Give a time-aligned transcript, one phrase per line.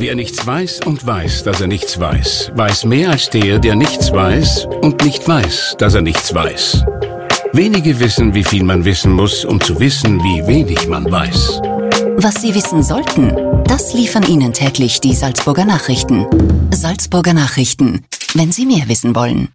[0.00, 4.12] Wer nichts weiß und weiß, dass er nichts weiß, weiß mehr als der, der nichts
[4.12, 6.84] weiß und nicht weiß, dass er nichts weiß.
[7.52, 11.60] Wenige wissen, wie viel man wissen muss, um zu wissen, wie wenig man weiß.
[12.16, 13.34] Was Sie wissen sollten,
[13.64, 16.26] das liefern Ihnen täglich die Salzburger Nachrichten.
[16.72, 19.48] Salzburger Nachrichten, wenn Sie mehr wissen wollen.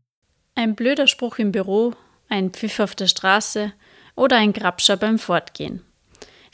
[0.55, 1.93] Ein blöder Spruch im Büro,
[2.27, 3.71] ein Pfiff auf der Straße
[4.17, 5.83] oder ein Grabscher beim Fortgehen.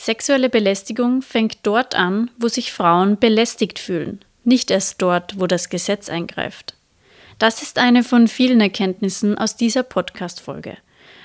[0.02, 5.68] Sexuelle Belästigung fängt dort an, wo sich Frauen belästigt fühlen, nicht erst dort, wo das
[5.68, 6.74] Gesetz eingreift.
[7.38, 10.78] Das ist eine von vielen Erkenntnissen aus dieser Podcast-Folge.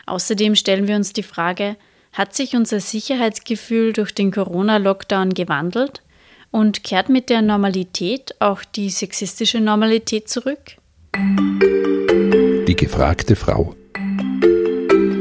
[0.07, 1.77] Außerdem stellen wir uns die Frage,
[2.13, 6.03] hat sich unser Sicherheitsgefühl durch den Corona-Lockdown gewandelt
[6.51, 10.79] und kehrt mit der Normalität auch die sexistische Normalität zurück?
[11.15, 13.77] Die gefragte Frau.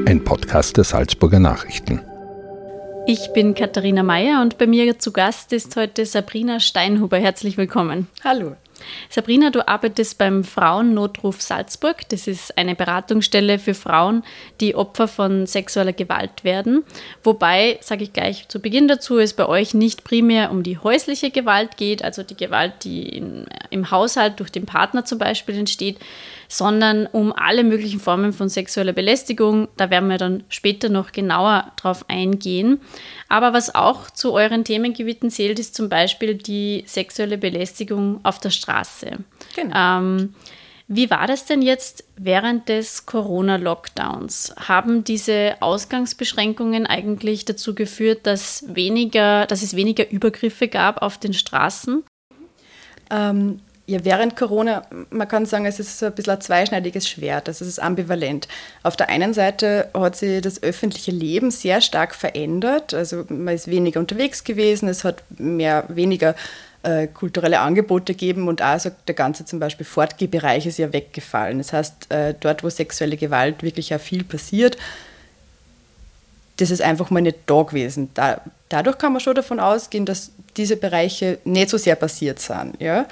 [0.07, 2.01] Ein Podcast der Salzburger Nachrichten.
[3.05, 7.17] Ich bin Katharina Mayer und bei mir zu Gast ist heute Sabrina Steinhuber.
[7.17, 8.07] Herzlich willkommen.
[8.23, 8.55] Hallo.
[9.09, 12.07] Sabrina, du arbeitest beim Frauennotruf Salzburg.
[12.09, 14.23] Das ist eine Beratungsstelle für Frauen,
[14.61, 16.83] die Opfer von sexueller Gewalt werden.
[17.23, 21.29] Wobei, sage ich gleich zu Beginn dazu, es bei euch nicht primär um die häusliche
[21.29, 25.97] Gewalt geht, also die Gewalt, die in, im Haushalt durch den Partner zum Beispiel entsteht,
[26.47, 29.67] sondern um alle möglichen Formen von sexueller Belästigung.
[29.77, 32.79] Da werden wir dann später noch genauer drauf eingehen.
[33.29, 38.51] Aber was auch zu euren Themengebieten zählt, ist zum Beispiel die sexuelle Belästigung auf der
[38.51, 39.19] Straße.
[39.55, 39.75] Genau.
[39.75, 40.33] Ähm,
[40.87, 44.53] wie war das denn jetzt während des Corona-Lockdowns?
[44.57, 51.33] Haben diese Ausgangsbeschränkungen eigentlich dazu geführt, dass, weniger, dass es weniger Übergriffe gab auf den
[51.33, 52.03] Straßen?
[53.09, 57.49] Ähm, ja, während Corona, man kann sagen, es ist so ein bisschen ein zweischneidiges Schwert,
[57.49, 58.47] also es ist ambivalent.
[58.81, 63.67] Auf der einen Seite hat sich das öffentliche Leben sehr stark verändert, also man ist
[63.67, 66.33] weniger unterwegs gewesen, es hat mehr, weniger
[66.83, 71.57] äh, kulturelle Angebote gegeben und auch so der ganze zum Beispiel Fortgehbereich ist ja weggefallen.
[71.57, 74.77] Das heißt, äh, dort, wo sexuelle Gewalt wirklich auch viel passiert,
[76.57, 78.09] das ist einfach mal nicht da gewesen.
[78.13, 82.79] Da, dadurch kann man schon davon ausgehen, dass diese Bereiche nicht so sehr passiert sind.
[82.79, 83.07] Ja?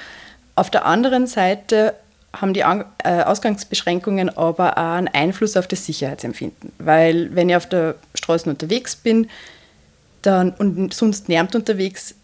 [0.56, 1.95] Auf der anderen Seite
[2.34, 6.72] haben die äh, Ausgangsbeschränkungen aber auch einen Einfluss auf das Sicherheitsempfinden.
[6.79, 9.29] Weil wenn ich auf der Straße unterwegs bin
[10.22, 12.16] dann, und sonst niemand unterwegs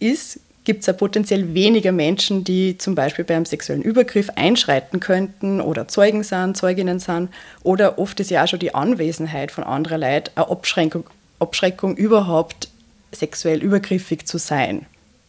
[0.00, 5.60] ist, gibt es ja potenziell weniger Menschen, die zum Beispiel beim sexuellen Übergriff einschreiten könnten
[5.60, 7.28] oder Zeugen sind, Zeuginnen sind.
[7.62, 11.04] Oder oft ist ja auch schon die Anwesenheit von anderen Leuten eine Abschränkung,
[11.38, 12.68] Abschreckung überhaupt
[13.12, 14.86] sexuell übergriffig zu sein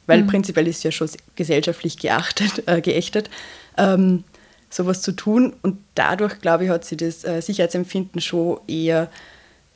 [0.07, 0.27] weil mhm.
[0.27, 3.29] prinzipiell ist ja schon gesellschaftlich geachtet, äh, geächtet,
[3.77, 4.23] ähm,
[4.69, 5.53] sowas zu tun.
[5.61, 9.09] Und dadurch, glaube ich, hat sich das äh, Sicherheitsempfinden schon eher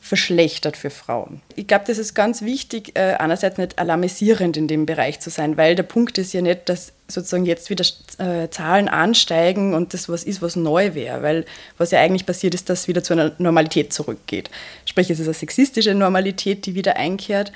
[0.01, 1.41] verschlechtert für Frauen.
[1.55, 5.57] Ich glaube, das ist ganz wichtig, äh, einerseits nicht alarmisierend in dem Bereich zu sein,
[5.57, 7.83] weil der Punkt ist ja nicht, dass sozusagen jetzt wieder
[8.17, 11.45] äh, Zahlen ansteigen und das was ist, was neu wäre, weil
[11.77, 14.49] was ja eigentlich passiert ist, dass wieder zu einer Normalität zurückgeht.
[14.85, 17.51] Sprich, es ist eine sexistische Normalität, die wieder einkehrt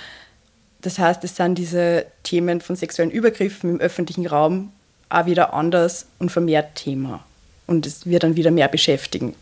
[0.83, 4.71] das heißt, es sind diese Themen von sexuellen Übergriffen im öffentlichen Raum
[5.09, 7.23] auch wieder anders und vermehrt Thema.
[7.67, 9.33] Und es wird dann wieder mehr beschäftigen.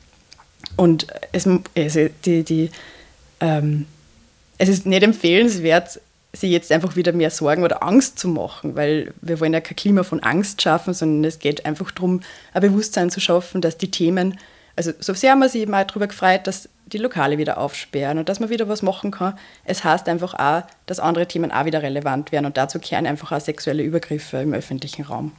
[0.78, 2.70] Und es, also die, die,
[3.40, 3.88] ähm,
[4.60, 6.00] es ist nicht empfehlenswert,
[6.34, 9.76] sich jetzt einfach wieder mehr Sorgen oder Angst zu machen, weil wir wollen ja kein
[9.76, 12.22] Klima von Angst schaffen, sondern es geht einfach darum,
[12.54, 14.38] ein Bewusstsein zu schaffen, dass die Themen,
[14.76, 18.18] also so sehr haben wir sich eben auch darüber gefreut, dass die Lokale wieder aufsperren
[18.18, 19.38] und dass man wieder was machen kann.
[19.66, 23.32] Es heißt einfach auch, dass andere Themen auch wieder relevant werden und dazu kehren einfach
[23.32, 25.32] auch sexuelle Übergriffe im öffentlichen Raum.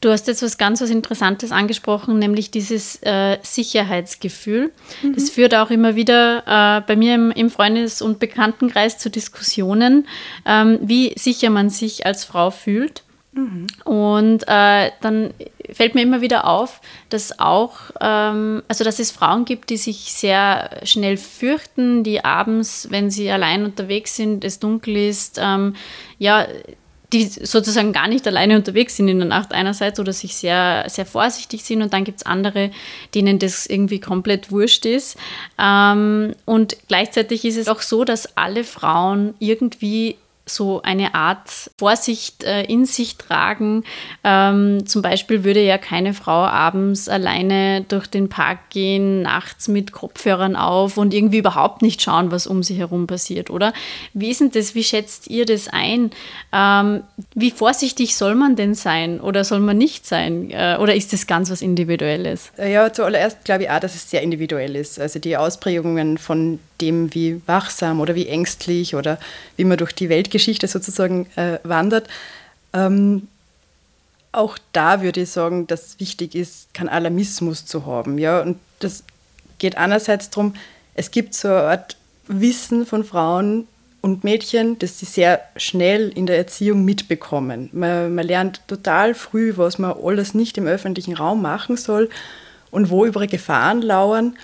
[0.00, 4.70] Du hast jetzt was ganz was Interessantes angesprochen, nämlich dieses äh, Sicherheitsgefühl.
[5.02, 5.14] Mhm.
[5.14, 10.06] Das führt auch immer wieder äh, bei mir im, im, Freundes- und Bekanntenkreis zu Diskussionen,
[10.46, 13.02] ähm, wie sicher man sich als Frau fühlt.
[13.38, 13.66] Mhm.
[13.84, 15.32] Und äh, dann
[15.70, 20.12] fällt mir immer wieder auf, dass auch, ähm, also dass es Frauen gibt, die sich
[20.12, 25.76] sehr schnell fürchten, die abends, wenn sie allein unterwegs sind, es dunkel ist, ähm,
[26.18, 26.48] ja,
[27.12, 31.06] die sozusagen gar nicht alleine unterwegs sind in der Nacht einerseits oder sich sehr, sehr
[31.06, 32.70] vorsichtig sind und dann gibt es andere,
[33.14, 35.16] denen das irgendwie komplett wurscht ist.
[35.58, 40.16] Ähm, und gleichzeitig ist es auch so, dass alle Frauen irgendwie
[40.48, 41.48] so eine Art
[41.78, 43.84] Vorsicht äh, in sich tragen.
[44.24, 49.92] Ähm, zum Beispiel würde ja keine Frau abends alleine durch den Park gehen, nachts mit
[49.92, 53.72] Kopfhörern auf und irgendwie überhaupt nicht schauen, was um sie herum passiert, oder?
[54.12, 54.74] Wie ist denn das?
[54.74, 56.10] Wie schätzt ihr das ein?
[56.52, 57.02] Ähm,
[57.34, 60.50] wie vorsichtig soll man denn sein oder soll man nicht sein?
[60.50, 62.52] Äh, oder ist das ganz was Individuelles?
[62.58, 65.00] Ja, zuallererst glaube ich auch, dass es sehr individuell ist.
[65.00, 69.18] Also die Ausprägungen von dem, wie wachsam oder wie ängstlich oder
[69.56, 72.08] wie man durch die Weltgeschichte sozusagen äh, wandert,
[72.72, 73.28] Ähm,
[74.32, 78.18] auch da würde ich sagen, dass wichtig ist, keinen Alarmismus zu haben.
[78.18, 78.40] Ja?
[78.40, 79.04] Und das
[79.58, 80.54] geht einerseits darum,
[80.94, 81.96] es gibt so eine Art
[82.26, 83.66] Wissen von Frauen
[84.00, 87.70] und Mädchen, das sie sehr schnell in der Erziehung mitbekommen.
[87.72, 92.10] Man, man lernt total früh, was man alles nicht im öffentlichen Raum machen soll
[92.70, 94.36] und wo über Gefahren lauern.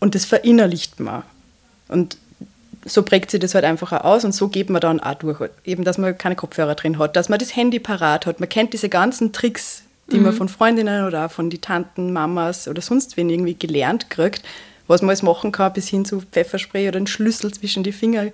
[0.00, 1.22] Und das verinnerlicht man.
[1.88, 2.16] Und
[2.84, 5.40] so prägt sich das halt einfach auch aus und so geht man dann auch durch.
[5.64, 8.40] Eben, dass man keine Kopfhörer drin hat, dass man das Handy parat hat.
[8.40, 10.24] Man kennt diese ganzen Tricks, die mhm.
[10.24, 14.42] man von Freundinnen oder auch von die Tanten, Mamas oder sonst wen irgendwie gelernt kriegt,
[14.86, 18.26] was man alles machen kann, bis hin zu Pfefferspray oder einen Schlüssel zwischen die Finger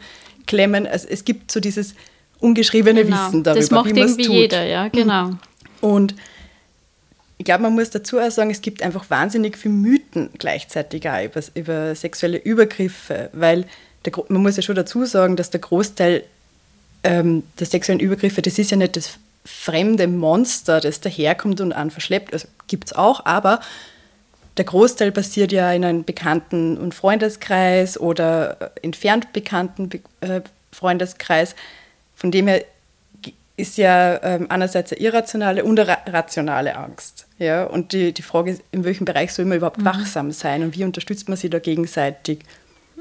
[0.46, 0.86] klemmen.
[0.86, 1.94] Also es gibt so dieses
[2.40, 3.16] ungeschriebene genau.
[3.16, 4.34] Wissen darüber, das macht wie irgendwie tut.
[4.34, 5.30] jeder, ja, genau.
[5.80, 6.14] Und
[7.42, 11.24] ich glaube, man muss dazu auch sagen, es gibt einfach wahnsinnig viele Mythen gleichzeitig auch
[11.24, 13.64] über, über sexuelle Übergriffe, weil
[14.04, 16.22] der, man muss ja schon dazu sagen, dass der Großteil
[17.02, 21.90] ähm, der sexuellen Übergriffe, das ist ja nicht das fremde Monster, das daherkommt und einen
[21.90, 22.32] verschleppt.
[22.32, 23.58] Also gibt es auch, aber
[24.56, 29.90] der Großteil passiert ja in einem Bekannten- und Freundeskreis oder entfernt bekannten
[30.20, 31.56] äh, Freundeskreis.
[32.14, 32.64] Von dem her
[33.62, 37.26] ist ja ähm, einerseits eine irrationale und eine rationale Angst.
[37.38, 37.64] Ja?
[37.64, 39.84] Und die, die Frage ist, in welchem Bereich soll man überhaupt mhm.
[39.84, 42.40] wachsam sein und wie unterstützt man sich da gegenseitig?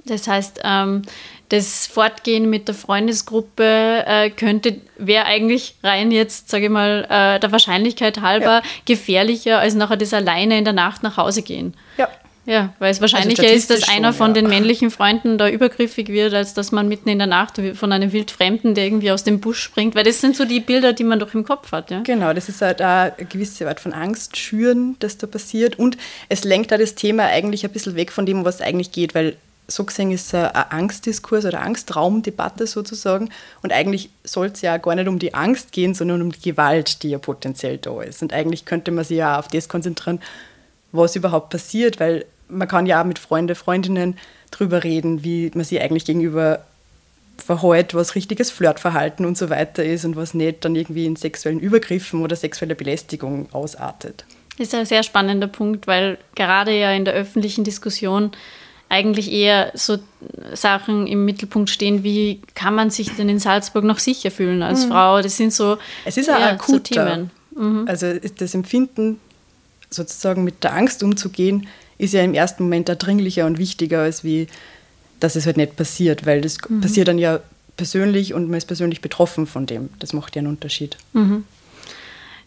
[0.06, 1.02] Das heißt, ähm,
[1.50, 7.40] das Fortgehen mit der Freundesgruppe äh, könnte, wäre eigentlich rein jetzt, sage ich mal, äh,
[7.40, 8.64] der Wahrscheinlichkeit halber ja.
[8.86, 11.74] gefährlicher, als nachher das alleine in der Nacht nach Hause gehen.
[11.98, 12.08] Ja.
[12.46, 14.42] Ja, weil es also wahrscheinlicher also ist, dass einer schon, von ja.
[14.42, 18.12] den männlichen Freunden da übergriffig wird, als dass man mitten in der Nacht von einem
[18.12, 21.20] Wildfremden, der irgendwie aus dem Busch springt, weil das sind so die Bilder, die man
[21.20, 21.92] doch im Kopf hat.
[21.92, 22.02] Ja?
[22.02, 25.98] Genau, das ist halt eine gewisse Art von Angst schüren, das da passiert und
[26.30, 29.36] es lenkt da das Thema eigentlich ein bisschen weg von dem, was eigentlich geht, weil
[29.68, 33.30] so gesehen ist es ein Angstdiskurs oder Angstraumdebatte sozusagen.
[33.62, 37.04] Und eigentlich soll es ja gar nicht um die Angst gehen, sondern um die Gewalt,
[37.04, 38.22] die ja potenziell da ist.
[38.22, 40.20] Und eigentlich könnte man sich ja auf das konzentrieren,
[40.92, 44.18] was überhaupt passiert, weil man kann ja auch mit Freunden, Freundinnen
[44.52, 46.66] drüber reden, wie man sich eigentlich gegenüber
[47.38, 51.60] verhält, was richtiges Flirtverhalten und so weiter ist und was nicht dann irgendwie in sexuellen
[51.60, 54.26] Übergriffen oder sexueller Belästigung ausartet.
[54.58, 58.32] Das ist ein sehr spannender Punkt, weil gerade ja in der öffentlichen Diskussion
[58.90, 59.98] eigentlich eher so
[60.54, 64.86] Sachen im Mittelpunkt stehen, wie kann man sich denn in Salzburg noch sicher fühlen als
[64.86, 64.90] mhm.
[64.90, 65.22] Frau?
[65.22, 67.32] Das sind so, es ist ja, akut, so Themen.
[67.56, 67.86] Mhm.
[67.88, 69.22] Also das Empfinden,
[69.92, 71.68] sozusagen mit der Angst umzugehen,
[71.98, 74.48] ist ja im ersten Moment dringlicher und wichtiger, als wie,
[75.20, 76.82] dass es halt nicht passiert, weil das mhm.
[76.82, 77.42] passiert dann ja
[77.78, 79.90] persönlich und man ist persönlich betroffen von dem.
[80.00, 80.98] Das macht ja einen Unterschied.
[81.14, 81.46] Mhm.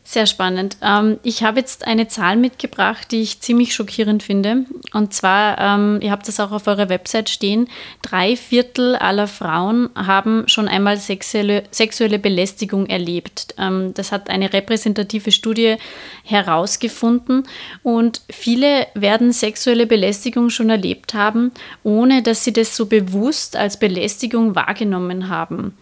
[0.07, 0.77] Sehr spannend.
[0.83, 4.67] Ähm, ich habe jetzt eine Zahl mitgebracht, die ich ziemlich schockierend finde.
[4.93, 7.69] Und zwar, ähm, ihr habt das auch auf eurer Website stehen,
[8.03, 13.55] drei Viertel aller Frauen haben schon einmal sexuelle, sexuelle Belästigung erlebt.
[13.57, 15.77] Ähm, das hat eine repräsentative Studie
[16.23, 17.45] herausgefunden.
[17.83, 21.51] Und viele werden sexuelle Belästigung schon erlebt haben,
[21.83, 25.75] ohne dass sie das so bewusst als Belästigung wahrgenommen haben.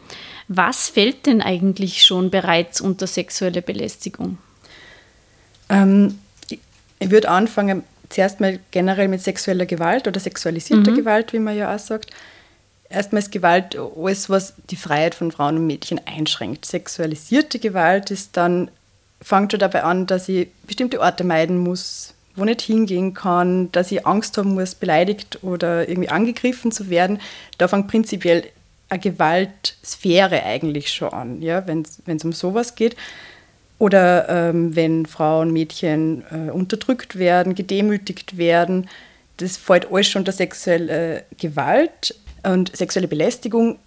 [0.55, 4.37] Was fällt denn eigentlich schon bereits unter sexuelle Belästigung?
[5.71, 6.19] Ähm,
[6.99, 10.97] ich würde anfangen, zuerst mal generell mit sexueller Gewalt oder sexualisierter mhm.
[10.97, 12.11] Gewalt, wie man ja auch sagt.
[12.91, 16.67] Erstmal ist Gewalt alles, was die Freiheit von Frauen und Mädchen einschränkt.
[16.67, 18.71] Sexualisierte Gewalt ist dann,
[19.23, 23.91] fängt schon dabei an, dass ich bestimmte Orte meiden muss, wo nicht hingehen kann, dass
[23.91, 27.21] ich Angst haben muss, beleidigt oder irgendwie angegriffen zu werden.
[27.57, 28.45] Da fängt prinzipiell
[28.93, 32.95] eine Gewaltsphäre eigentlich schon an, ja, wenn es um sowas geht.
[33.79, 38.89] Oder ähm, wenn Frauen, Mädchen äh, unterdrückt werden, gedemütigt werden.
[39.39, 42.15] Das fällt alles schon unter sexuelle Gewalt.
[42.45, 43.79] Und sexuelle Belästigung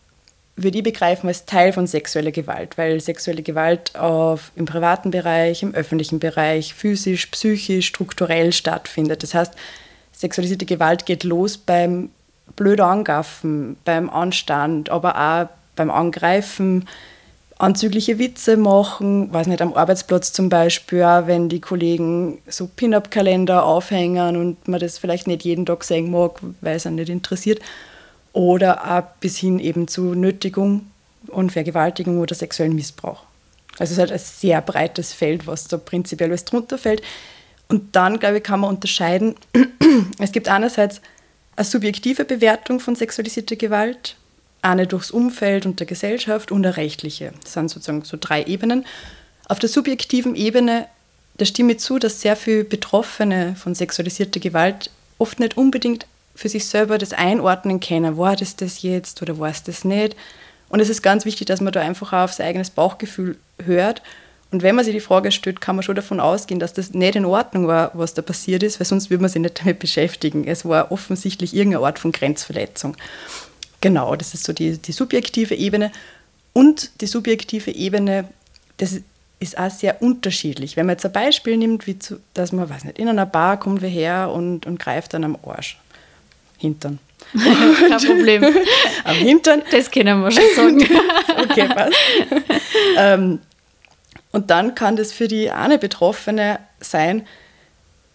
[0.58, 5.62] würde ich begreifen als Teil von sexueller Gewalt, weil sexuelle Gewalt auf, im privaten Bereich,
[5.64, 9.22] im öffentlichen Bereich, physisch, psychisch, strukturell stattfindet.
[9.24, 9.54] Das heißt,
[10.14, 12.10] sexualisierte Gewalt geht los beim
[12.56, 16.88] blöd angaffen beim Anstand, aber auch beim Angreifen,
[17.58, 23.64] anzügliche Witze machen, weiß nicht, am Arbeitsplatz zum Beispiel, auch wenn die Kollegen so Pin-Up-Kalender
[23.64, 27.62] aufhängen und man das vielleicht nicht jeden Tag sehen mag, weil es einen nicht interessiert.
[28.34, 30.88] Oder auch bis hin eben zu Nötigung
[31.28, 33.24] und Vergewaltigung oder sexuellen Missbrauch.
[33.80, 37.02] Also es ist halt ein sehr breites Feld, was da prinzipiell alles drunter fällt.
[37.70, 39.36] Und dann, glaube ich, kann man unterscheiden,
[40.20, 41.02] es gibt einerseits
[41.56, 44.16] eine subjektive Bewertung von sexualisierter Gewalt,
[44.62, 47.34] eine durchs Umfeld und der Gesellschaft und eine rechtliche.
[47.44, 48.86] Das sind sozusagen so drei Ebenen.
[49.48, 50.88] Auf der subjektiven Ebene,
[51.38, 56.50] da stimme ich zu, dass sehr viele Betroffene von sexualisierter Gewalt oft nicht unbedingt für
[56.50, 60.16] sich selber das einordnen können, war das das jetzt oder war es das nicht.
[60.68, 64.02] Und es ist ganz wichtig, dass man da einfach auch auf sein eigenes Bauchgefühl hört.
[64.56, 67.18] Und wenn man sich die Frage stellt, kann man schon davon ausgehen, dass das nicht
[67.18, 70.48] in Ordnung war, was da passiert ist, weil sonst würde man sich nicht damit beschäftigen.
[70.48, 72.96] Es war offensichtlich irgendeine Art von Grenzverletzung.
[73.82, 75.92] Genau, das ist so die, die subjektive Ebene.
[76.54, 78.30] Und die subjektive Ebene,
[78.78, 79.02] das
[79.42, 80.78] ist auch sehr unterschiedlich.
[80.78, 83.60] Wenn man jetzt ein Beispiel nimmt, wie zu, dass man, weiß nicht, in einer Bar
[83.60, 85.78] kommt wer her und, und greift dann am Arsch.
[86.60, 87.00] Hintern.
[87.34, 88.46] Kein Problem.
[89.04, 89.64] am Hintern.
[89.70, 90.82] Das können wir schon sagen.
[91.44, 91.98] okay, passt.
[92.98, 93.40] ähm,
[94.36, 97.26] und dann kann das für die eine Betroffene sein,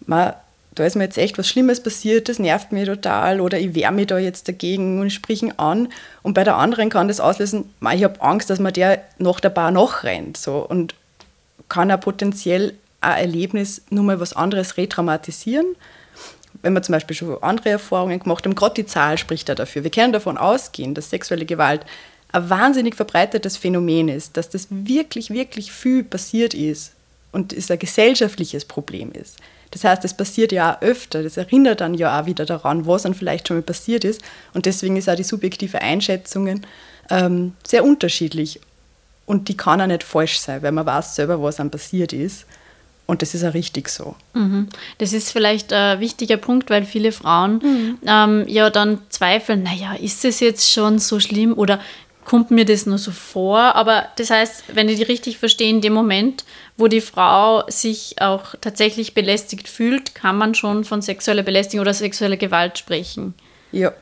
[0.05, 0.35] man,
[0.75, 3.91] da ist mir jetzt echt was Schlimmes passiert, das nervt mich total oder ich wehre
[3.91, 5.89] mich da jetzt dagegen und ich sprich ihn an.
[6.23, 9.41] Und bei der anderen kann das auslösen, man, ich habe Angst, dass man der nach
[9.41, 10.37] der Bar noch rennt.
[10.37, 10.59] So.
[10.59, 10.95] Und
[11.71, 15.75] kann auch potenziell ein Erlebnis nur mal was anderes retraumatisieren.
[16.61, 19.85] Wenn wir zum Beispiel schon andere Erfahrungen gemacht haben, gerade die Zahl spricht da dafür.
[19.85, 21.87] Wir können davon ausgehen, dass sexuelle Gewalt
[22.33, 26.93] ein wahnsinnig verbreitetes Phänomen ist, dass das wirklich, wirklich viel passiert ist
[27.33, 29.37] und es ein gesellschaftliches Problem ist.
[29.71, 33.03] Das heißt, es passiert ja auch öfter, das erinnert dann ja auch wieder daran, was
[33.03, 34.21] dann vielleicht schon mal passiert ist.
[34.53, 36.67] Und deswegen ist auch die subjektive Einschätzungen
[37.09, 38.61] ähm, sehr unterschiedlich.
[39.27, 42.47] Und die kann auch nicht falsch sein, weil man weiß selber, was dann passiert ist.
[43.07, 44.15] Und das ist auch richtig so.
[44.35, 44.69] Mhm.
[44.99, 47.99] Das ist vielleicht ein wichtiger Punkt, weil viele Frauen mhm.
[48.07, 51.81] ähm, ja dann zweifeln, naja, ist das jetzt schon so schlimm oder
[52.31, 53.59] kommt mir das nur so vor?
[53.75, 56.45] Aber das heißt, wenn ich die richtig verstehe, in dem Moment,
[56.77, 61.93] wo die Frau sich auch tatsächlich belästigt fühlt, kann man schon von sexueller Belästigung oder
[61.93, 63.35] sexueller Gewalt sprechen.
[63.73, 63.93] Ja.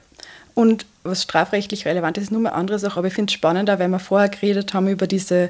[0.53, 2.99] Und was strafrechtlich relevant ist, ist nur eine andere Sache.
[2.99, 5.49] Aber ich finde es spannender, weil wir vorher geredet haben über diese,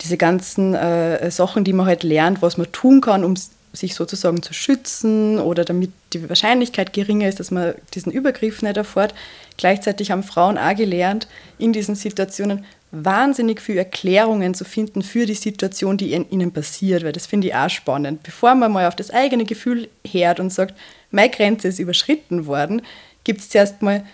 [0.00, 3.36] diese ganzen äh, Sachen, die man halt lernt, was man tun kann, um
[3.78, 8.76] sich sozusagen zu schützen oder damit die Wahrscheinlichkeit geringer ist, dass man diesen Übergriff nicht
[8.76, 9.14] erfährt.
[9.56, 15.34] Gleichzeitig haben Frauen auch gelernt, in diesen Situationen wahnsinnig viele Erklärungen zu finden für die
[15.34, 18.22] Situation, die ihnen passiert, weil das finde ich auch spannend.
[18.22, 20.74] Bevor man mal auf das eigene Gefühl hört und sagt,
[21.10, 22.82] meine Grenze ist überschritten worden,
[23.24, 24.04] gibt es zuerst mal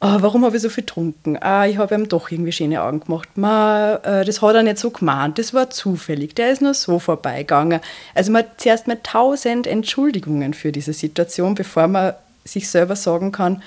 [0.00, 1.36] oh, warum habe ich so viel getrunken?
[1.40, 3.28] Ah, ich habe ihm doch irgendwie schöne Augen gemacht.
[3.36, 6.98] Ma, äh, das hat er nicht so gemeint, das war zufällig, der ist nur so
[6.98, 7.80] vorbeigegangen.
[8.14, 12.14] Also man hat zuerst mal tausend Entschuldigungen für diese Situation, bevor man
[12.44, 13.62] sich selber sagen kann,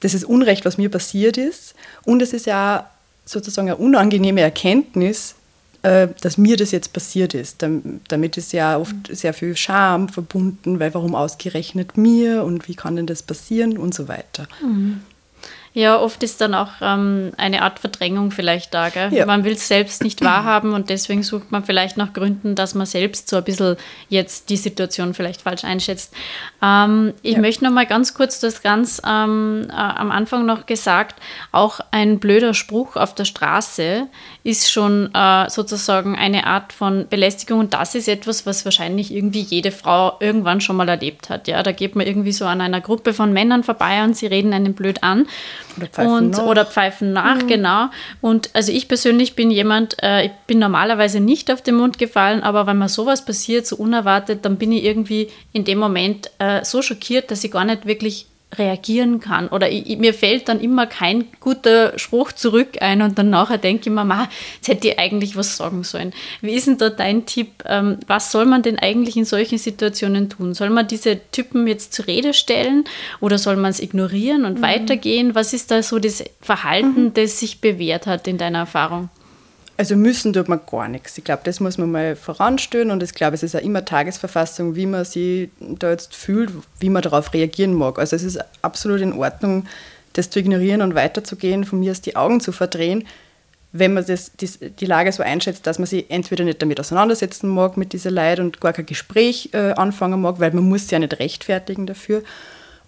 [0.00, 1.74] das ist Unrecht, was mir passiert ist.
[2.04, 2.90] Und es ist ja
[3.24, 5.34] sozusagen eine unangenehme Erkenntnis,
[5.82, 7.64] äh, dass mir das jetzt passiert ist.
[8.08, 12.96] Damit ist ja oft sehr viel Scham verbunden, weil warum ausgerechnet mir und wie kann
[12.96, 14.48] denn das passieren und so weiter.
[14.62, 15.00] Mhm.
[15.76, 18.90] Ja, oft ist dann auch ähm, eine Art Verdrängung vielleicht da.
[18.90, 19.12] Gell?
[19.12, 19.26] Ja.
[19.26, 22.86] Man will es selbst nicht wahrhaben und deswegen sucht man vielleicht nach Gründen, dass man
[22.86, 23.76] selbst so ein bisschen
[24.08, 26.14] jetzt die Situation vielleicht falsch einschätzt.
[26.62, 27.40] Ähm, ich ja.
[27.40, 32.20] möchte noch mal ganz kurz das ganz ähm, äh, am Anfang noch gesagt, auch ein
[32.20, 34.06] blöder Spruch auf der Straße
[34.44, 39.40] ist schon äh, sozusagen eine Art von Belästigung und das ist etwas, was wahrscheinlich irgendwie
[39.40, 41.48] jede Frau irgendwann schon mal erlebt hat.
[41.48, 44.52] Ja, da geht man irgendwie so an einer Gruppe von Männern vorbei und sie reden
[44.52, 45.26] einen blöd an
[45.78, 46.44] oder pfeifen und, nach.
[46.44, 47.46] Oder pfeifen nach, mhm.
[47.46, 47.86] genau.
[48.20, 52.42] Und also ich persönlich bin jemand, äh, ich bin normalerweise nicht auf den Mund gefallen,
[52.42, 56.62] aber wenn mir sowas passiert, so unerwartet, dann bin ich irgendwie in dem Moment äh,
[56.66, 58.26] so schockiert, dass ich gar nicht wirklich
[58.58, 59.48] reagieren kann.
[59.48, 63.88] Oder ich, mir fällt dann immer kein guter Spruch zurück ein und dann nachher denke
[63.88, 66.12] ich mir, ma, jetzt hätte ich eigentlich was sagen sollen.
[66.40, 67.48] Wie ist denn da dein Tipp?
[67.66, 70.54] Ähm, was soll man denn eigentlich in solchen Situationen tun?
[70.54, 72.84] Soll man diese Typen jetzt zur Rede stellen
[73.20, 74.62] oder soll man es ignorieren und mhm.
[74.62, 75.34] weitergehen?
[75.34, 77.14] Was ist da so das Verhalten, mhm.
[77.14, 79.08] das sich bewährt hat in deiner Erfahrung?
[79.76, 81.18] Also müssen tut man gar nichts.
[81.18, 84.76] Ich glaube, das muss man mal voranstellen und ich glaube, es ist auch immer Tagesverfassung,
[84.76, 87.98] wie man sich da jetzt fühlt, wie man darauf reagieren mag.
[87.98, 89.66] Also es ist absolut in Ordnung,
[90.12, 93.04] das zu ignorieren und weiterzugehen, von mir aus die Augen zu verdrehen,
[93.72, 97.48] wenn man das, die, die Lage so einschätzt, dass man sich entweder nicht damit auseinandersetzen
[97.48, 101.00] mag mit dieser Leid und gar kein Gespräch äh, anfangen mag, weil man muss ja
[101.00, 102.22] nicht rechtfertigen dafür.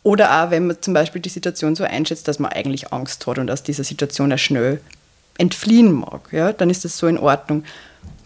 [0.05, 3.39] Oder auch, wenn man zum Beispiel die Situation so einschätzt, dass man eigentlich Angst hat
[3.39, 4.81] und aus dieser Situation ja schnell
[5.39, 7.65] entfliehen mag, ja, dann ist das so in Ordnung.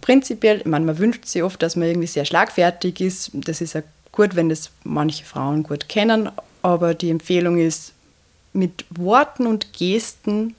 [0.00, 3.30] Prinzipiell, ich meine, man wünscht sich oft, dass man irgendwie sehr schlagfertig ist.
[3.34, 6.30] Das ist ja gut, wenn das manche Frauen gut kennen,
[6.62, 7.92] aber die Empfehlung ist,
[8.52, 10.56] mit Worten und Gesten,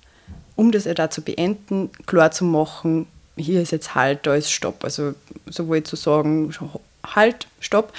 [0.56, 4.52] um das ja da zu beenden, klar zu machen, hier ist jetzt Halt, da ist
[4.52, 4.84] Stopp.
[4.84, 5.14] Also
[5.48, 6.54] sowohl zu sagen,
[7.04, 7.94] Halt, Stopp,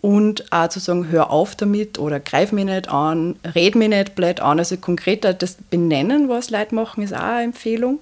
[0.00, 4.14] und auch zu sagen, hör auf damit oder greif mich nicht an, red mich nicht
[4.14, 4.58] blöd an.
[4.58, 7.98] Also konkreter das Benennen, was Leute machen, ist auch eine Empfehlung.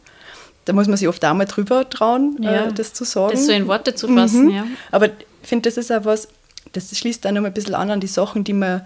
[0.65, 3.33] Da muss man sich oft auch mal drüber trauen, äh, ja, äh, das zu sagen.
[3.33, 4.51] Das so in Worte zu fassen, mhm.
[4.51, 4.67] ja.
[4.93, 5.13] Aber ich
[5.49, 6.29] finde, das ist auch was,
[6.73, 8.83] das schließt dann noch ein bisschen an an die Sachen, die man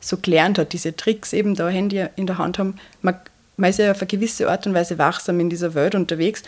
[0.00, 2.76] so gelernt hat, diese Tricks eben da Handy in der Hand haben.
[3.02, 3.16] Man
[3.56, 6.42] man ist ja auf eine gewisse Art und Weise wachsam in dieser Welt unterwegs.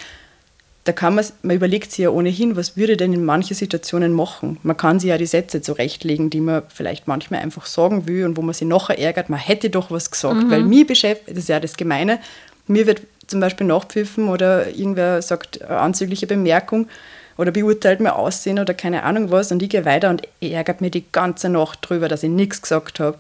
[0.89, 4.57] Da kann man, man überlegt sich ja ohnehin, was würde denn in manchen Situationen machen.
[4.63, 8.39] Man kann sich ja die Sätze zurechtlegen, die man vielleicht manchmal einfach sagen will und
[8.39, 10.51] wo man sich nachher ärgert, man hätte doch was gesagt, mhm.
[10.51, 12.21] weil mir beschäftigt, das ist ja das Gemeine,
[12.69, 16.89] mir wird zum Beispiel nachpfiffen oder irgendwer sagt eine anzügliche Bemerkung
[17.37, 20.91] oder beurteilt mir Aussehen oder keine Ahnung was und ich gehe weiter und ärgert mir
[20.91, 23.19] die ganze Nacht drüber, dass ich nichts gesagt habe.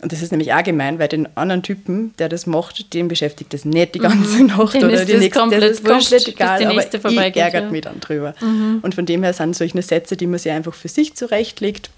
[0.00, 3.54] Und das ist nämlich auch gemein, weil den anderen Typen, der das macht, den beschäftigt
[3.54, 4.46] das nicht die ganze mhm.
[4.48, 5.40] Nacht den oder die nächste.
[5.40, 7.70] Komplett das ist komplett egal, die nächste aber ich ärgert ja.
[7.70, 8.34] mich dann drüber.
[8.40, 8.80] Mhm.
[8.82, 11.90] Und von dem her sind solche Sätze, die man sich einfach für sich zurechtlegt,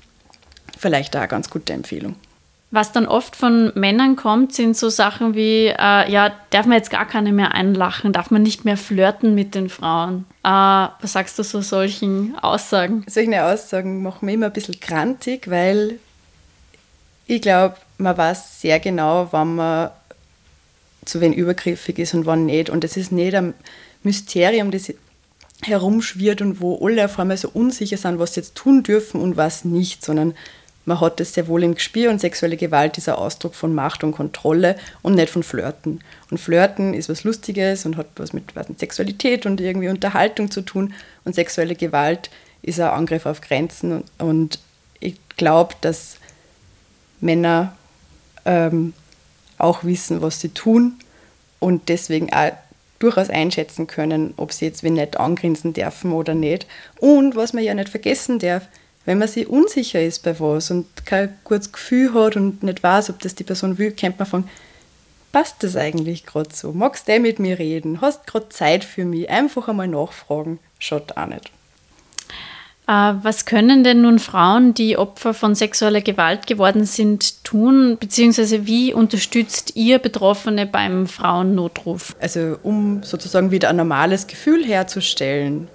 [0.78, 2.16] vielleicht auch eine ganz gute Empfehlung.
[2.72, 6.90] Was dann oft von Männern kommt, sind so Sachen wie, äh, ja, darf man jetzt
[6.90, 10.26] gar keine mehr einlachen, darf man nicht mehr flirten mit den Frauen.
[10.42, 13.04] Äh, was sagst du zu solchen Aussagen?
[13.08, 16.00] Solche Aussagen machen mich immer ein bisschen grantig, weil
[17.26, 19.90] ich glaube, man weiß sehr genau, wann man
[21.04, 22.70] zu wen übergriffig ist und wann nicht.
[22.70, 23.54] Und es ist nicht ein
[24.02, 24.92] Mysterium, das
[25.62, 29.36] herumschwirrt und wo alle auf einmal so unsicher sind, was sie jetzt tun dürfen und
[29.36, 30.34] was nicht, sondern
[30.84, 34.04] man hat es sehr wohl im Gespür und sexuelle Gewalt ist ein Ausdruck von Macht
[34.04, 36.00] und Kontrolle und nicht von Flirten.
[36.30, 40.60] Und Flirten ist was Lustiges und hat was mit, was Sexualität und irgendwie Unterhaltung zu
[40.60, 42.30] tun und sexuelle Gewalt
[42.62, 44.58] ist ein Angriff auf Grenzen und, und
[45.00, 46.18] ich glaube, dass
[47.20, 47.76] Männer
[48.46, 48.94] ähm,
[49.58, 50.94] auch wissen, was sie tun
[51.58, 52.52] und deswegen auch
[52.98, 56.66] durchaus einschätzen können, ob sie jetzt wen nicht angrinsen dürfen oder nicht.
[56.98, 58.68] Und was man ja nicht vergessen darf,
[59.04, 63.10] wenn man sich unsicher ist bei was und kein gutes Gefühl hat und nicht weiß,
[63.10, 64.50] ob das die Person will, kennt man fragen,
[65.30, 66.72] passt das eigentlich gerade so?
[66.72, 68.00] Magst du mit mir reden?
[68.00, 69.30] Hast gerade Zeit für mich?
[69.30, 71.52] Einfach einmal nachfragen, schaut auch nicht.
[72.88, 77.96] Äh, was können denn nun Frauen, die Opfer von sexueller Gewalt geworden sind, tun?
[77.98, 82.14] Beziehungsweise wie unterstützt ihr Betroffene beim Frauennotruf?
[82.20, 85.68] Also um sozusagen wieder ein normales Gefühl herzustellen,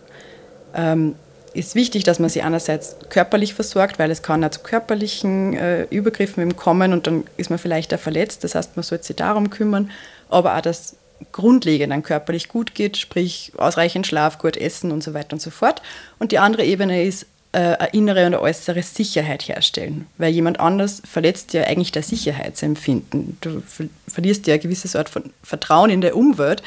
[0.74, 1.16] ähm,
[1.54, 5.84] ist wichtig, dass man sie einerseits körperlich versorgt, weil es kann auch zu körperlichen äh,
[5.90, 8.46] Übergriffen kommen und dann ist man vielleicht auch verletzt.
[8.46, 9.92] Das heißt, man sollte sich darum kümmern,
[10.30, 10.96] aber auch, dass
[11.32, 15.50] grundlegend dann körperlich gut geht, sprich ausreichend Schlaf, gut essen und so weiter und so
[15.50, 15.82] fort.
[16.20, 20.60] Und die andere Ebene ist äh, eine innere und eine äußere Sicherheit herstellen, weil jemand
[20.60, 23.38] anders verletzt ja eigentlich das Sicherheitsempfinden.
[23.42, 23.62] Du
[24.08, 26.64] verlierst ja eine gewisse Art von Vertrauen in der Umwelt,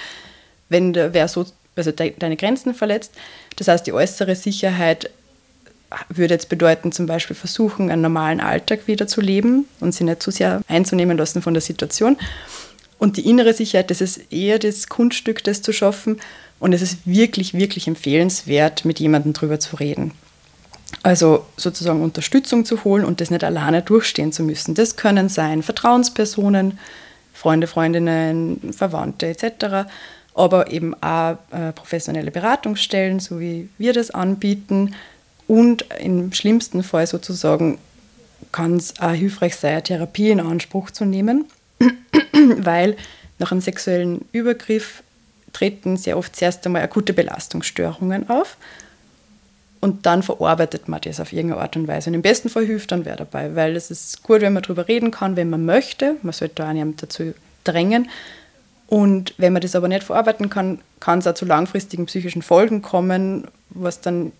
[0.68, 3.12] wenn der, wer so also de deine Grenzen verletzt.
[3.56, 5.10] Das heißt, die äußere Sicherheit
[6.08, 10.22] würde jetzt bedeuten, zum Beispiel versuchen, einen normalen Alltag wieder zu leben und sich nicht
[10.22, 12.16] zu sehr einzunehmen lassen von der Situation.
[13.04, 16.18] Und die innere Sicherheit, das ist eher das Kunststück, das zu schaffen.
[16.58, 20.12] Und es ist wirklich, wirklich empfehlenswert, mit jemandem drüber zu reden.
[21.02, 24.74] Also sozusagen Unterstützung zu holen und das nicht alleine durchstehen zu müssen.
[24.74, 26.78] Das können sein Vertrauenspersonen,
[27.34, 29.86] Freunde, Freundinnen, Verwandte etc.
[30.32, 34.94] Aber eben auch äh, professionelle Beratungsstellen, so wie wir das anbieten.
[35.46, 37.76] Und im schlimmsten Fall sozusagen
[38.50, 41.44] kann es auch hilfreich sein, Therapie in Anspruch zu nehmen
[42.64, 42.96] weil
[43.38, 45.02] nach einem sexuellen Übergriff
[45.52, 48.56] treten sehr oft zuerst einmal akute Belastungsstörungen auf
[49.84, 52.08] und dann verarbeitet man das auf irgendeine Art und Weise.
[52.08, 54.88] Und im besten Fall hilft dann wer dabei, weil es ist gut, wenn man darüber
[54.88, 56.16] reden kann, wenn man möchte.
[56.22, 58.08] Man sollte auch niemand dazu drängen.
[58.86, 62.80] Und wenn man das aber nicht verarbeiten kann, kann es auch zu langfristigen psychischen Folgen
[62.80, 64.32] kommen, was dann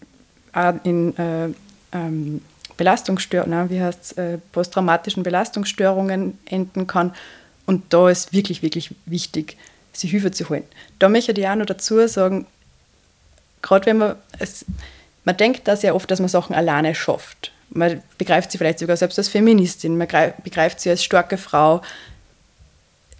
[0.55, 1.49] auch in äh,
[1.93, 2.41] ähm,
[2.79, 7.13] Belastungsstörungen, wie heißt äh, posttraumatischen Belastungsstörungen enden kann.
[7.67, 9.57] Und da ist wirklich, wirklich wichtig,
[9.93, 10.65] sich Hilfe zu holen.
[10.99, 12.47] Da möchte ich auch noch dazu sagen,
[13.63, 14.65] gerade wenn man, es,
[15.25, 17.53] man denkt da sehr oft, dass man Sachen alleine schafft.
[17.71, 20.09] Man begreift sie vielleicht sogar selbst als Feministin, man
[20.43, 21.81] begreift sie als starke Frau.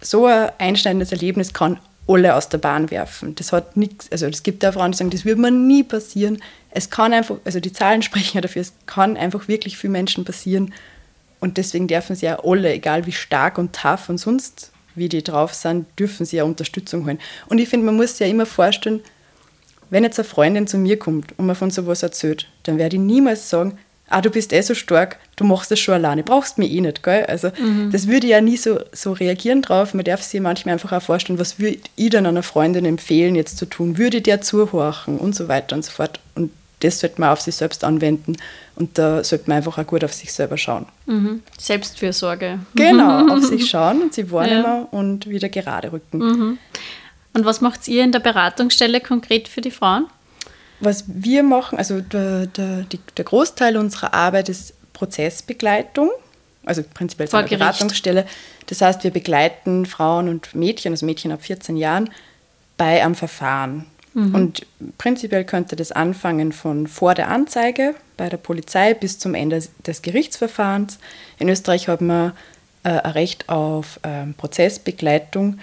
[0.01, 3.33] So ein einschneidendes Erlebnis kann alle aus der Bahn werfen.
[3.35, 6.41] Das hat nichts, also es gibt da Frauen, die sagen, das würde mir nie passieren.
[6.69, 10.23] Es kann einfach, also die Zahlen sprechen ja dafür, es kann einfach wirklich viel Menschen
[10.23, 10.73] passieren.
[11.39, 15.23] Und deswegen dürfen sie ja alle, egal wie stark und tough und sonst wie die
[15.23, 17.19] drauf sind, dürfen sie ja Unterstützung holen.
[17.47, 19.01] Und ich finde, man muss sich ja immer vorstellen,
[19.89, 23.01] wenn jetzt eine Freundin zu mir kommt und mir von sowas erzählt, dann werde ich
[23.01, 26.71] niemals sagen, ah, du bist eh so stark, du machst das schon alleine, brauchst mich
[26.71, 27.25] eh nicht, gell?
[27.25, 27.91] Also mhm.
[27.91, 29.93] das würde ich ja nie so, so reagieren drauf.
[29.93, 33.57] Man darf sich manchmal einfach auch vorstellen, was würde ich dann einer Freundin empfehlen, jetzt
[33.57, 33.97] zu tun?
[33.97, 36.19] Würde ich der zuhorchen und so weiter und so fort.
[36.35, 38.35] Und das sollte man auf sich selbst anwenden
[38.75, 40.85] und da sollte man einfach auch gut auf sich selber schauen.
[41.05, 41.41] Mhm.
[41.57, 42.59] Selbstfürsorge.
[42.75, 44.87] Genau, auf sich schauen und sie wahrnehmen ja.
[44.91, 46.17] und wieder gerade rücken.
[46.17, 46.57] Mhm.
[47.33, 50.07] Und was macht ihr in der Beratungsstelle konkret für die Frauen?
[50.79, 52.85] Was wir machen, also der, der,
[53.17, 56.09] der Großteil unserer Arbeit ist Prozessbegleitung.
[56.65, 58.25] also prinzipiell eine Beratungsstelle.
[58.67, 62.09] Das heißt, wir begleiten Frauen und Mädchen, also Mädchen ab 14 Jahren,
[62.77, 63.85] bei einem Verfahren.
[64.15, 64.33] Mhm.
[64.33, 64.65] Und
[64.97, 70.01] prinzipiell könnte das anfangen von vor der Anzeige bei der Polizei bis zum Ende des
[70.01, 70.99] Gerichtsverfahrens.
[71.37, 72.33] In Österreich haben wir
[72.83, 75.59] äh, ein Recht auf äh, Prozessbegleitung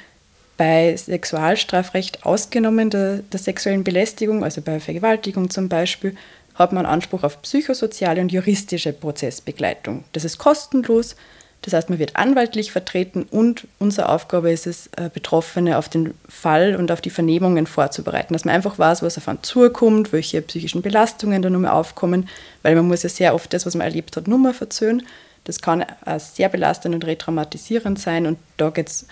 [0.58, 6.14] bei Sexualstrafrecht ausgenommen der, der sexuellen Belästigung, also bei Vergewaltigung zum Beispiel,
[6.54, 10.04] hat man Anspruch auf psychosoziale und juristische Prozessbegleitung.
[10.12, 11.16] Das ist kostenlos,
[11.62, 16.14] das heißt, man wird anwaltlich vertreten und unsere Aufgabe ist es, äh, Betroffene auf den
[16.29, 20.42] Fall und auf die Vernehmungen vorzubereiten, dass man einfach weiß, was auf einen zukommt, welche
[20.42, 22.29] psychischen Belastungen da nur aufkommen,
[22.62, 25.03] weil man muss ja sehr oft das, was man erlebt hat, nur mal verzögern.
[25.44, 25.85] Das kann
[26.18, 29.07] sehr belastend und retraumatisierend sein und da geht es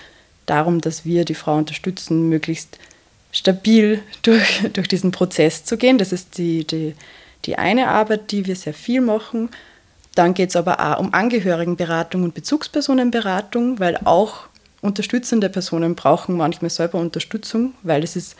[0.47, 2.79] darum, dass wir die Frau unterstützen, möglichst
[3.33, 5.99] stabil durch, durch diesen Prozess zu gehen.
[5.99, 6.95] Das ist die, die,
[7.45, 9.51] die eine Arbeit, die wir sehr viel machen.
[10.15, 14.49] Dann geht es aber auch um Angehörigenberatung und Bezugspersonenberatung, weil auch
[14.81, 18.37] unterstützende Personen brauchen manchmal selber Unterstützung, weil es ist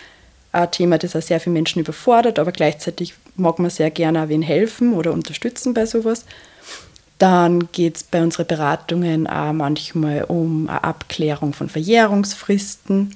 [0.53, 4.29] ein Thema, das auch sehr viele Menschen überfordert, aber gleichzeitig mag man sehr gerne auch
[4.29, 6.25] wen helfen oder unterstützen bei sowas.
[7.19, 13.15] Dann geht es bei unseren Beratungen auch manchmal um eine Abklärung von Verjährungsfristen,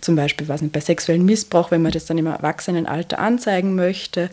[0.00, 4.30] zum Beispiel was nicht, bei sexuellem Missbrauch, wenn man das dann im Erwachsenenalter anzeigen möchte.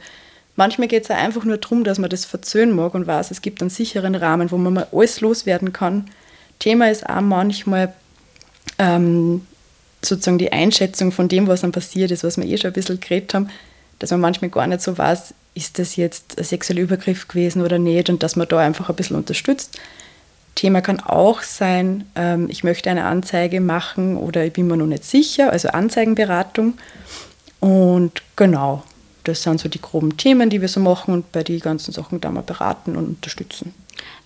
[0.55, 3.41] Manchmal geht es auch einfach nur darum, dass man das verzögern mag und weiß, es
[3.41, 6.05] gibt einen sicheren Rahmen, wo man mal alles loswerden kann.
[6.59, 7.93] Thema ist auch manchmal
[8.77, 9.45] ähm,
[10.01, 12.99] sozusagen die Einschätzung von dem, was dann passiert ist, was wir eh schon ein bisschen
[12.99, 13.49] geredet haben,
[13.99, 17.79] dass man manchmal gar nicht so weiß, ist das jetzt ein sexueller Übergriff gewesen oder
[17.79, 19.79] nicht und dass man da einfach ein bisschen unterstützt.
[20.55, 24.85] Thema kann auch sein, ähm, ich möchte eine Anzeige machen oder ich bin mir noch
[24.85, 26.75] nicht sicher, also Anzeigenberatung.
[27.59, 28.83] Und genau,
[29.23, 32.19] das sind so die groben Themen, die wir so machen und bei den ganzen Sachen
[32.21, 33.73] da mal beraten und unterstützen.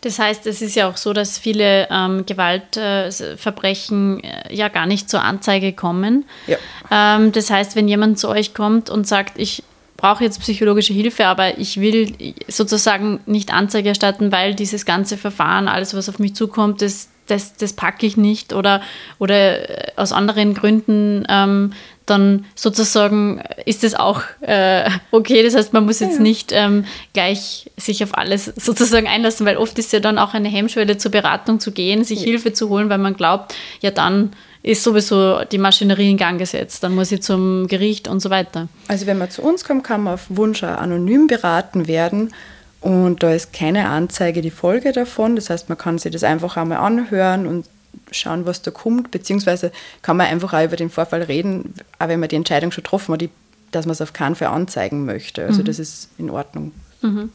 [0.01, 5.09] Das heißt, es ist ja auch so, dass viele ähm, Gewaltverbrechen äh, ja gar nicht
[5.09, 6.25] zur Anzeige kommen.
[6.47, 6.57] Ja.
[6.91, 9.63] Ähm, das heißt, wenn jemand zu euch kommt und sagt, ich
[9.97, 12.13] brauche jetzt psychologische Hilfe, aber ich will
[12.47, 17.55] sozusagen nicht Anzeige erstatten, weil dieses ganze Verfahren, alles, was auf mich zukommt, das, das,
[17.57, 18.81] das packe ich nicht oder,
[19.19, 21.73] oder äh, aus anderen Gründen ähm,
[22.07, 25.43] dann sozusagen ist es auch äh, okay.
[25.43, 29.77] Das heißt, man muss jetzt nicht ähm, gleich sich auf alles sozusagen einlassen, weil oft
[29.77, 32.23] ist ja dann auch eine Hemmschwelle zur Beratung zu gehen, sich.
[32.23, 34.31] Hilfe zu holen, weil man glaubt, ja dann
[34.67, 38.67] ist sowieso die Maschinerie in Gang gesetzt, dann muss ich zum Gericht und so weiter.
[38.89, 42.33] Also wenn man zu uns kommt, kann man auf Wunsch anonym beraten werden
[42.81, 45.37] und da ist keine Anzeige die Folge davon.
[45.37, 47.65] Das heißt, man kann sich das einfach einmal anhören und
[48.11, 52.19] schauen, was da kommt, beziehungsweise kann man einfach auch über den Vorfall reden, auch wenn
[52.19, 53.23] man die Entscheidung schon getroffen hat,
[53.71, 55.45] dass man es auf keinen Fall anzeigen möchte.
[55.45, 55.65] Also mhm.
[55.65, 56.73] das ist in Ordnung.
[57.01, 57.31] Mhm.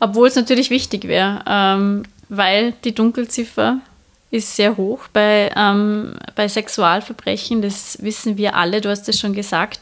[0.00, 3.80] Obwohl es natürlich wichtig wäre, ähm, weil die Dunkelziffer
[4.34, 9.32] ist sehr hoch bei, ähm, bei Sexualverbrechen, das wissen wir alle, du hast es schon
[9.32, 9.80] gesagt.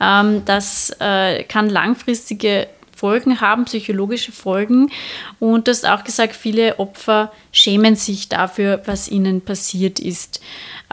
[0.00, 4.90] Ähm, das äh, kann langfristige Folgen haben, psychologische Folgen.
[5.40, 10.40] Und du hast auch gesagt, viele Opfer schämen sich dafür, was ihnen passiert ist.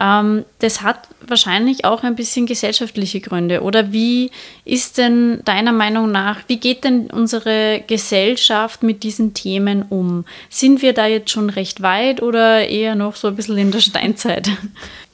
[0.00, 3.62] Ähm, das hat wahrscheinlich auch ein bisschen gesellschaftliche Gründe.
[3.62, 4.30] Oder wie
[4.64, 10.24] ist denn deiner Meinung nach, wie geht denn unsere Gesellschaft mit diesen Themen um?
[10.48, 13.80] Sind wir da jetzt schon recht weit oder eher noch so ein bisschen in der
[13.80, 14.50] Steinzeit?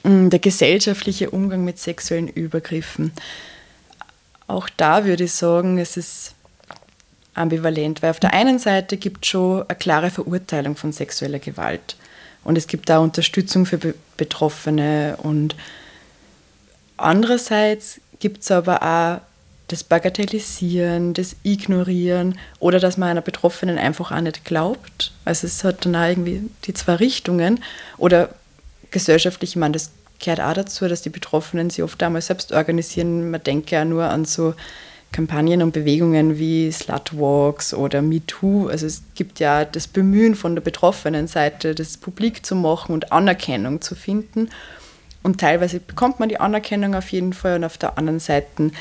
[0.03, 3.11] Der gesellschaftliche Umgang mit sexuellen Übergriffen.
[4.47, 6.33] Auch da würde ich sagen, es ist
[7.33, 11.97] ambivalent, weil auf der einen Seite gibt es schon eine klare Verurteilung von sexueller Gewalt
[12.47, 15.55] und es gibt da Unterstützung für Be Betroffene und
[16.95, 19.21] andererseits gibt es aber auch
[19.67, 25.11] das Bagatellisieren, das Ignorieren oder dass man einer Betroffenen einfach auch nicht glaubt.
[25.25, 27.61] Also es hat dann auch irgendwie die zwei Richtungen
[27.97, 28.29] oder
[28.91, 33.29] gesellschaftlich, ich meine, das gehört auch dazu, dass die Betroffenen sich oft einmal selbst organisieren.
[33.29, 34.55] Man denkt ja nur an so
[35.11, 38.67] Kampagnen und Bewegungen wie Slutwalks oder MeToo.
[38.67, 43.11] Also es gibt ja das Bemühen von der betroffenen Seite, das publik zu machen und
[43.11, 44.49] Anerkennung zu finden.
[45.23, 48.71] Und teilweise bekommt man die Anerkennung auf jeden Fall und auf der anderen Seite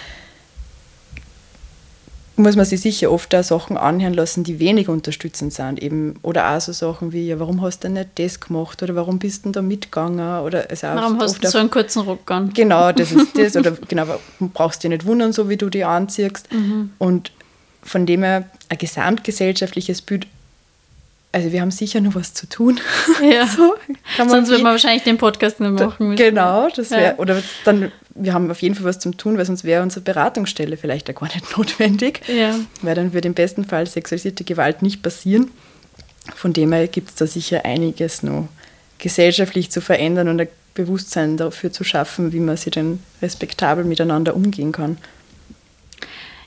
[2.37, 5.83] muss man sich sicher oft auch Sachen anhören lassen, die wenig unterstützend sind.
[5.83, 8.83] Eben, oder auch so Sachen wie, ja, warum hast du denn nicht das gemacht?
[8.83, 10.40] Oder warum bist du denn da mitgegangen?
[10.40, 12.53] Oder also warum hast du so einen kurzen Rock an?
[12.53, 13.57] Genau, das ist das.
[13.57, 14.07] Oder genau,
[14.53, 16.53] brauchst dich nicht wundern, so wie du die anziehst.
[16.53, 16.90] Mhm.
[16.99, 17.33] Und
[17.83, 20.27] von dem her ein gesamtgesellschaftliches Bild
[21.37, 22.81] also wir haben sicher noch was zu tun.
[23.22, 23.46] Ja.
[23.57, 23.75] so,
[24.16, 26.16] Sonst würden wir wahrscheinlich den Podcast nicht machen müssen.
[26.16, 27.16] Genau, das wäre, ja.
[27.18, 30.79] oder dann, wir haben auf jeden Fall was zum tun, weil sonst wäre unsere Beratungsstelle
[30.79, 32.22] vielleicht auch gar nicht notwendig.
[32.27, 32.55] Ja.
[32.81, 35.51] Weil dann würde im besten Fall sexualisierte Gewalt nicht passieren.
[36.35, 38.49] von dem her gibt es da sicher einiges noch
[38.99, 44.35] gesellschaftlich zu verändern und ein Bewusstsein dafür zu schaffen, wie man sich denn respektabel miteinander
[44.35, 44.96] umgehen kann.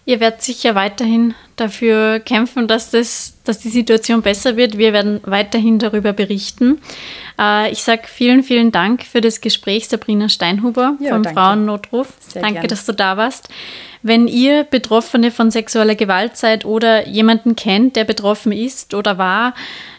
[0.10, 4.80] Ihr werdet sicher weiterhin dafür kämpfen, dass, das, dass die Situation besser wird.
[4.80, 6.82] Wir werden weiterhin darüber berichten.
[7.39, 11.39] Äh, ich sage vielen, vielen Dank für das Gespräch, Sabrina Steinhuber ja, vom danke.
[11.39, 12.13] Frauennotruf.
[12.22, 12.69] Sehr danke, gern.
[12.69, 13.50] dass du da warst.
[14.02, 19.54] Wenn ihr Betroffene von sexueller Gewalt seid oder jemanden kennt, der betroffen ist oder war,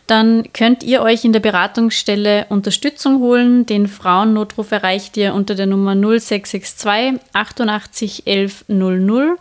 [0.09, 3.64] dann könnt ihr euch in der Beratungsstelle Unterstützung holen.
[3.64, 9.38] Den Frauennotruf erreicht ihr unter der Nummer 0662 88 11 00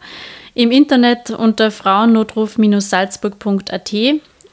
[0.60, 3.96] im Internet unter frauennotruf-salzburg.at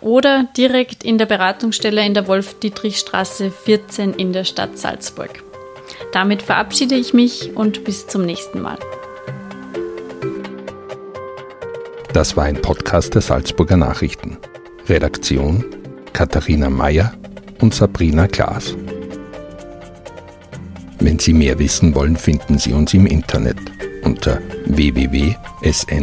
[0.00, 5.42] oder direkt in der Beratungsstelle in der Wolf-Dietrich-Straße 14 in der Stadt Salzburg.
[6.12, 8.78] Damit verabschiede ich mich und bis zum nächsten Mal.
[12.12, 14.38] Das war ein Podcast der Salzburger Nachrichten.
[14.88, 15.64] Redaktion
[16.12, 17.14] Katharina Mayer
[17.60, 18.76] und Sabrina Klaas.
[21.00, 23.58] Wenn Sie mehr wissen wollen, finden Sie uns im Internet
[24.06, 24.40] unter
[24.70, 25.96] www.sn.at.